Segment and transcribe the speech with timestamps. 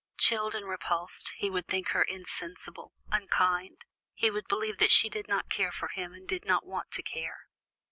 [0.17, 3.85] Chilled and repulsed, he would think her insensible, unkind;
[4.15, 7.03] he would believe that she did not care for him, and did not want to
[7.03, 7.41] care.